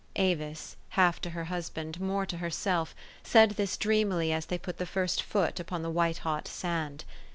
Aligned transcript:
Avis, 0.15 0.77
half 0.97 1.21
to 1.21 1.29
her 1.29 1.43
husband, 1.43 2.01
more 2.01 2.25
to 2.25 2.37
herself, 2.37 2.95
said 3.21 3.51
this 3.51 3.77
dreamily 3.77 4.33
as 4.33 4.47
they 4.47 4.57
put 4.57 4.79
the 4.79 4.85
first 4.87 5.21
foot 5.21 5.59
upon 5.59 5.83
the 5.83 5.91
white 5.91 6.17
hot 6.25 6.47
sand. 6.47 7.05